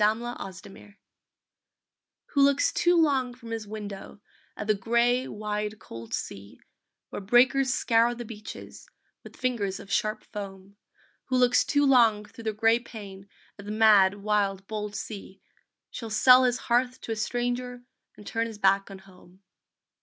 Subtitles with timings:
[0.01, 0.97] THE GREAT SEDUCER
[2.29, 4.19] Who looks too long from his window
[4.57, 6.59] At the gray, wide, cold sea,
[7.11, 8.89] Where breakers scour the beaches
[9.23, 10.75] With fingers of sharp foam;
[11.25, 13.29] Who looks too long thro the gray pane
[13.59, 15.39] At the mad, wild, bold sea,
[15.91, 17.83] Shall sell his hearth to a stranger
[18.17, 19.43] And turn his back on home.